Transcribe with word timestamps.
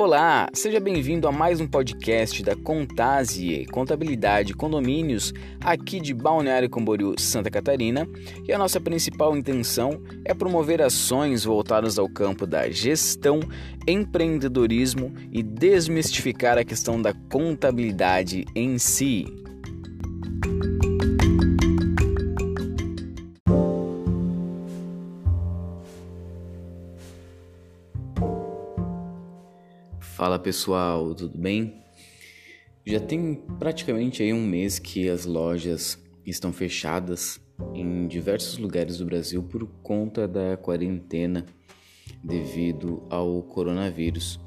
Olá, 0.00 0.48
seja 0.52 0.78
bem-vindo 0.78 1.26
a 1.26 1.32
mais 1.32 1.60
um 1.60 1.66
podcast 1.66 2.40
da 2.44 2.54
Contasie, 2.54 3.66
Contabilidade 3.66 4.54
Condomínios, 4.54 5.34
aqui 5.60 5.98
de 5.98 6.14
Balneário 6.14 6.70
Camboriú, 6.70 7.16
Santa 7.18 7.50
Catarina, 7.50 8.06
e 8.46 8.52
a 8.52 8.58
nossa 8.58 8.80
principal 8.80 9.36
intenção 9.36 10.00
é 10.24 10.32
promover 10.32 10.80
ações 10.80 11.42
voltadas 11.42 11.98
ao 11.98 12.08
campo 12.08 12.46
da 12.46 12.70
gestão, 12.70 13.40
empreendedorismo 13.88 15.12
e 15.32 15.42
desmistificar 15.42 16.56
a 16.58 16.64
questão 16.64 17.02
da 17.02 17.12
contabilidade 17.28 18.44
em 18.54 18.78
si. 18.78 19.26
Fala 30.38 30.44
pessoal, 30.44 31.14
tudo 31.16 31.36
bem? 31.36 31.82
Já 32.86 33.00
tem 33.00 33.34
praticamente 33.58 34.22
aí 34.22 34.32
um 34.32 34.46
mês 34.46 34.78
que 34.78 35.08
as 35.08 35.24
lojas 35.24 36.00
estão 36.24 36.52
fechadas 36.52 37.40
em 37.74 38.06
diversos 38.06 38.56
lugares 38.56 38.98
do 38.98 39.04
Brasil 39.04 39.42
por 39.42 39.66
conta 39.82 40.28
da 40.28 40.56
quarentena 40.56 41.44
devido 42.22 43.02
ao 43.10 43.42
coronavírus. 43.42 44.38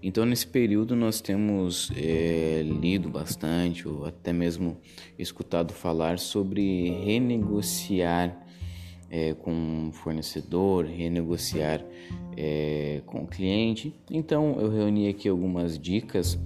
Então, 0.00 0.24
nesse 0.24 0.46
período, 0.46 0.94
nós 0.94 1.20
temos 1.20 1.90
é, 1.96 2.62
lido 2.62 3.08
bastante, 3.08 3.88
ou 3.88 4.06
até 4.06 4.32
mesmo 4.32 4.80
escutado 5.18 5.74
falar 5.74 6.20
sobre 6.20 6.90
renegociar 7.04 8.40
é, 9.10 9.34
com 9.34 9.88
o 9.88 9.92
fornecedor, 9.92 10.86
renegociar 10.86 11.84
é, 12.36 13.02
com 13.04 13.24
o 13.24 13.26
cliente. 13.26 13.94
Então 14.10 14.56
eu 14.60 14.70
reuni 14.70 15.08
aqui 15.08 15.28
algumas 15.28 15.78
dicas 15.78 16.38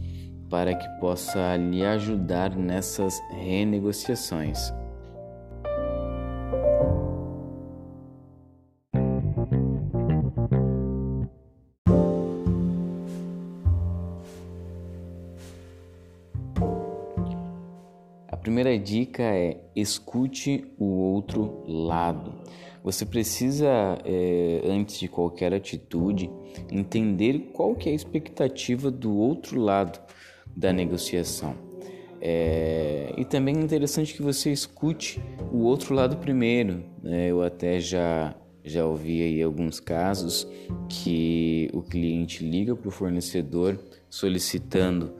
para 0.48 0.74
que 0.74 0.88
possa 1.00 1.56
lhe 1.56 1.84
ajudar 1.84 2.56
nessas 2.56 3.20
renegociações. 3.30 4.72
Primeira 18.54 18.78
dica 18.78 19.24
é 19.24 19.56
escute 19.74 20.64
o 20.78 20.84
outro 20.84 21.64
lado. 21.66 22.32
Você 22.84 23.04
precisa, 23.04 23.98
é, 24.04 24.62
antes 24.64 25.00
de 25.00 25.08
qualquer 25.08 25.52
atitude, 25.52 26.30
entender 26.70 27.50
qual 27.52 27.74
que 27.74 27.88
é 27.88 27.92
a 27.92 27.94
expectativa 27.96 28.92
do 28.92 29.12
outro 29.12 29.60
lado 29.60 30.00
da 30.56 30.72
negociação. 30.72 31.56
É, 32.20 33.12
e 33.18 33.24
também 33.24 33.56
é 33.56 33.60
interessante 33.60 34.14
que 34.14 34.22
você 34.22 34.52
escute 34.52 35.20
o 35.50 35.64
outro 35.64 35.92
lado 35.92 36.18
primeiro. 36.18 36.84
Né? 37.02 37.26
Eu 37.26 37.42
até 37.42 37.80
já 37.80 38.36
já 38.62 38.86
ouvi 38.86 39.20
aí 39.20 39.42
alguns 39.42 39.80
casos 39.80 40.48
que 40.88 41.68
o 41.72 41.82
cliente 41.82 42.48
liga 42.48 42.76
para 42.76 42.88
o 42.88 42.92
fornecedor 42.92 43.78
solicitando 44.08 45.12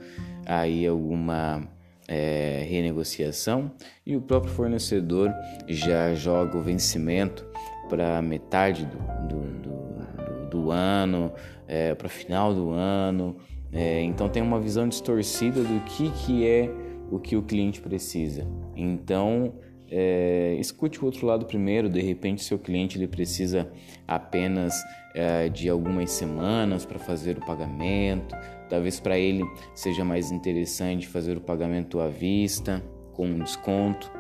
aí 0.47 0.87
alguma 0.87 1.69
é, 2.09 2.67
renegociação 2.69 3.73
e 4.05 4.17
o 4.17 4.21
próprio 4.21 4.53
fornecedor 4.53 5.33
já 5.67 6.15
joga 6.15 6.57
o 6.57 6.63
vencimento 6.63 7.47
para 7.89 8.21
metade 8.23 8.87
do, 8.87 8.99
do, 9.29 9.41
do, 9.63 10.49
do 10.51 10.71
ano, 10.71 11.33
é, 11.67 11.95
para 11.95 12.09
final 12.09 12.55
do 12.55 12.71
ano. 12.71 13.37
É, 13.73 14.03
então 14.03 14.29
tem 14.29 14.43
uma 14.43 14.61
visão 14.61 14.89
distorcida 14.89 15.63
do 15.63 15.81
que, 15.85 16.11
que 16.11 16.47
é 16.47 16.71
o 17.11 17.19
que 17.19 17.37
o 17.37 17.43
cliente 17.43 17.81
precisa. 17.81 18.47
Então 18.77 19.55
é, 19.91 20.57
escute 20.59 21.01
o 21.01 21.05
outro 21.07 21.27
lado 21.27 21.47
primeiro. 21.47 21.89
De 21.89 22.01
repente, 22.01 22.43
seu 22.43 22.59
cliente 22.59 22.99
ele 22.99 23.07
precisa 23.07 23.71
apenas 24.07 24.75
é, 25.15 25.49
de 25.49 25.69
algumas 25.69 26.11
semanas 26.11 26.85
para 26.85 26.99
fazer 26.99 27.39
o 27.39 27.47
pagamento. 27.47 28.37
Talvez 28.69 28.99
para 28.99 29.19
ele 29.19 29.45
seja 29.75 30.05
mais 30.05 30.31
interessante 30.31 31.07
fazer 31.07 31.37
o 31.37 31.41
pagamento 31.41 32.01
à 32.01 32.09
vista, 32.09 32.83
com 33.13 33.27
um 33.27 33.39
desconto. 33.39 34.11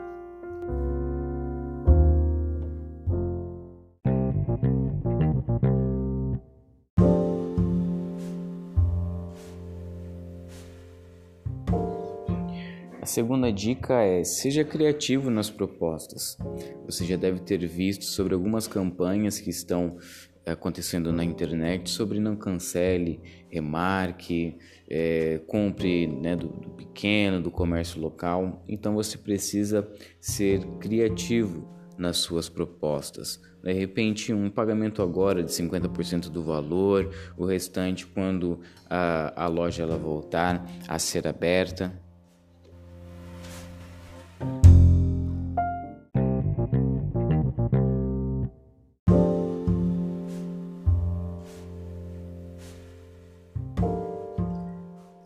A 13.04 13.06
segunda 13.06 13.52
dica 13.52 14.00
é 14.00 14.24
seja 14.24 14.64
criativo 14.64 15.28
nas 15.28 15.50
propostas. 15.50 16.38
Você 16.86 17.04
já 17.04 17.16
deve 17.16 17.38
ter 17.38 17.58
visto 17.66 18.02
sobre 18.06 18.32
algumas 18.32 18.66
campanhas 18.66 19.38
que 19.38 19.50
estão 19.50 19.98
eh, 20.46 20.52
acontecendo 20.52 21.12
na 21.12 21.22
internet 21.22 21.90
sobre 21.90 22.18
não 22.18 22.34
cancele, 22.34 23.20
remarque, 23.50 24.56
é, 24.88 25.38
compre 25.46 26.06
né, 26.06 26.34
do, 26.34 26.48
do 26.48 26.70
pequeno, 26.70 27.42
do 27.42 27.50
comércio 27.50 28.00
local. 28.00 28.64
Então 28.66 28.94
você 28.94 29.18
precisa 29.18 29.86
ser 30.18 30.64
criativo 30.80 31.68
nas 31.98 32.16
suas 32.16 32.48
propostas. 32.48 33.38
De 33.62 33.74
repente, 33.74 34.32
um 34.32 34.48
pagamento 34.48 35.02
agora 35.02 35.42
de 35.42 35.52
50% 35.52 36.30
do 36.30 36.42
valor, 36.42 37.10
o 37.36 37.44
restante 37.44 38.06
quando 38.06 38.60
a, 38.88 39.44
a 39.44 39.46
loja 39.46 39.82
ela 39.82 39.98
voltar 39.98 40.66
a 40.88 40.98
ser 40.98 41.28
aberta. 41.28 42.02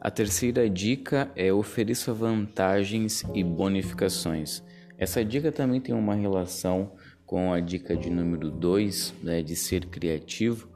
A 0.00 0.10
terceira 0.10 0.70
dica 0.70 1.30
é 1.36 1.52
ofereça 1.52 2.14
vantagens 2.14 3.24
e 3.34 3.44
bonificações. 3.44 4.62
Essa 4.96 5.22
dica 5.22 5.52
também 5.52 5.82
tem 5.82 5.94
uma 5.94 6.14
relação 6.14 6.92
com 7.26 7.52
a 7.52 7.60
dica 7.60 7.94
de 7.94 8.08
número 8.08 8.50
2, 8.50 9.14
né, 9.22 9.42
de 9.42 9.54
ser 9.54 9.84
criativo. 9.84 10.66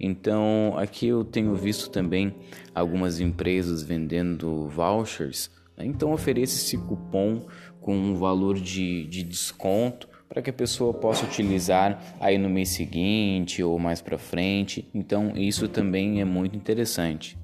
Então, 0.00 0.74
aqui 0.76 1.06
eu 1.06 1.22
tenho 1.22 1.54
visto 1.54 1.88
também 1.88 2.34
algumas 2.74 3.20
empresas 3.20 3.80
vendendo 3.80 4.66
vouchers. 4.68 5.52
Né? 5.76 5.86
Então, 5.86 6.12
ofereça 6.12 6.56
esse 6.56 6.76
cupom 6.76 7.46
com 7.90 7.96
um 7.96 8.14
valor 8.14 8.54
de, 8.56 9.04
de 9.06 9.24
desconto 9.24 10.08
para 10.28 10.40
que 10.40 10.48
a 10.48 10.52
pessoa 10.52 10.94
possa 10.94 11.24
utilizar 11.26 12.00
aí 12.20 12.38
no 12.38 12.48
mês 12.48 12.68
seguinte 12.68 13.64
ou 13.64 13.80
mais 13.80 14.00
para 14.00 14.16
frente. 14.16 14.88
Então, 14.94 15.32
isso 15.34 15.66
também 15.66 16.20
é 16.20 16.24
muito 16.24 16.56
interessante. 16.56 17.36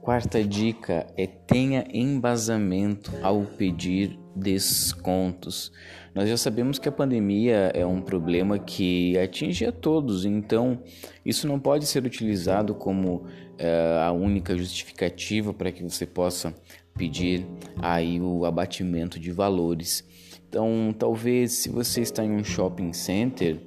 quarta 0.00 0.42
dica 0.42 1.06
é 1.16 1.24
tenha 1.24 1.84
embasamento 1.92 3.12
ao 3.22 3.42
pedir 3.42 4.18
descontos. 4.40 5.70
Nós 6.14 6.28
já 6.28 6.36
sabemos 6.36 6.78
que 6.78 6.88
a 6.88 6.92
pandemia 6.92 7.70
é 7.74 7.86
um 7.86 8.00
problema 8.00 8.58
que 8.58 9.16
atinge 9.18 9.64
a 9.64 9.70
todos, 9.70 10.24
então 10.24 10.82
isso 11.24 11.46
não 11.46 11.60
pode 11.60 11.86
ser 11.86 12.04
utilizado 12.04 12.74
como 12.74 13.26
é, 13.56 14.00
a 14.02 14.10
única 14.10 14.56
justificativa 14.56 15.54
para 15.54 15.70
que 15.70 15.82
você 15.82 16.04
possa 16.04 16.52
pedir 16.96 17.46
aí 17.80 18.20
o 18.20 18.44
abatimento 18.44 19.20
de 19.20 19.30
valores. 19.30 20.04
Então, 20.48 20.92
talvez 20.98 21.52
se 21.52 21.68
você 21.68 22.00
está 22.00 22.24
em 22.24 22.32
um 22.32 22.42
shopping 22.42 22.92
center, 22.92 23.60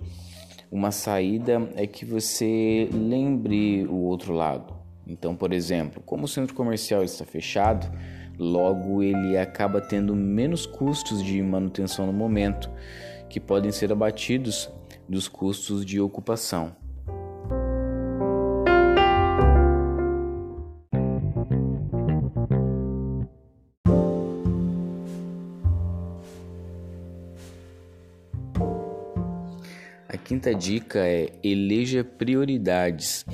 uma 0.69 0.91
saída 0.91 1.69
é 1.75 1.87
que 1.87 2.03
você 2.03 2.89
lembre 2.91 3.85
o 3.85 3.95
outro 3.95 4.33
lado. 4.33 4.73
Então, 5.07 5.35
por 5.35 5.53
exemplo, 5.53 6.01
como 6.05 6.25
o 6.25 6.27
centro 6.27 6.53
comercial 6.53 7.03
está 7.03 7.23
fechado, 7.23 7.89
logo 8.37 9.01
ele 9.03 9.37
acaba 9.37 9.79
tendo 9.81 10.15
menos 10.15 10.65
custos 10.65 11.23
de 11.23 11.41
manutenção 11.41 12.05
no 12.05 12.13
momento, 12.13 12.69
que 13.29 13.39
podem 13.39 13.71
ser 13.71 13.91
abatidos 13.91 14.69
dos 15.07 15.27
custos 15.27 15.85
de 15.85 15.99
ocupação. 15.99 16.75
A 30.07 30.17
quinta 30.17 30.53
dica 30.53 30.99
é 30.99 31.29
eleja 31.43 32.03
prioridades. 32.03 33.25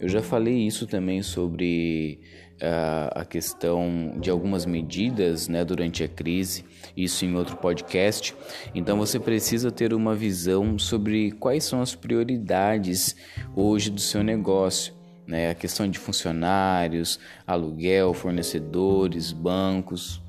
Eu 0.00 0.08
já 0.08 0.22
falei 0.22 0.66
isso 0.66 0.86
também 0.86 1.22
sobre 1.22 2.20
uh, 2.54 3.20
a 3.20 3.24
questão 3.24 4.14
de 4.18 4.30
algumas 4.30 4.66
medidas 4.66 5.48
né, 5.48 5.64
durante 5.64 6.02
a 6.02 6.08
crise, 6.08 6.64
isso 6.96 7.24
em 7.24 7.34
outro 7.34 7.56
podcast. 7.56 8.34
Então 8.74 8.98
você 8.98 9.18
precisa 9.18 9.70
ter 9.70 9.92
uma 9.94 10.14
visão 10.14 10.78
sobre 10.78 11.30
quais 11.32 11.64
são 11.64 11.80
as 11.80 11.94
prioridades 11.94 13.16
hoje 13.54 13.90
do 13.90 14.00
seu 14.00 14.22
negócio. 14.22 14.92
Né, 15.26 15.48
a 15.48 15.54
questão 15.54 15.88
de 15.88 15.98
funcionários, 15.98 17.18
aluguel, 17.46 18.12
fornecedores, 18.12 19.32
bancos. 19.32 20.20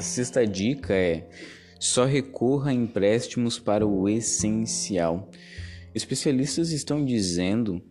A 0.00 0.02
sexta 0.02 0.46
dica 0.46 0.94
é 0.94 1.28
só 1.78 2.06
recorra 2.06 2.70
a 2.70 2.72
empréstimos 2.72 3.58
para 3.58 3.86
o 3.86 4.08
essencial. 4.08 5.28
Especialistas 5.94 6.70
estão 6.70 7.04
dizendo 7.04 7.82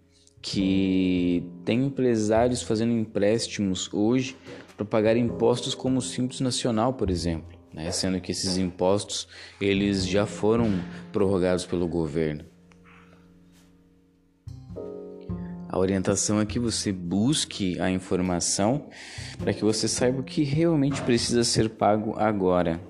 que 0.42 1.46
tem 1.64 1.86
empresários 1.86 2.64
fazendo 2.64 2.94
empréstimos 2.94 3.94
hoje 3.94 4.36
para 4.76 4.88
pagar 4.88 5.18
impostos 5.18 5.76
como 5.76 6.00
o 6.00 6.02
Simples 6.02 6.40
Nacional, 6.40 6.96
por 6.96 7.12
exemplo, 7.12 7.60
né? 7.72 7.92
sendo 7.92 8.20
que 8.20 8.32
esses 8.32 8.58
impostos 8.58 9.28
eles 9.62 10.04
já 10.04 10.26
foram 10.26 10.68
prorrogados 11.12 11.64
pelo 11.64 11.88
governo. 11.88 12.44
A 15.72 15.78
orientação 15.78 16.42
é 16.42 16.48
que 16.48 16.58
você 16.58 16.92
busque 16.92 17.80
a 17.80 17.92
informação 17.92 18.90
para 19.38 19.54
que 19.54 19.64
você 19.64 19.88
saiba 19.88 20.20
o 20.20 20.24
que 20.24 20.44
realmente 20.44 21.00
precisa 21.04 21.44
ser 21.44 21.70
pago 21.70 22.16
agora. 22.18 22.82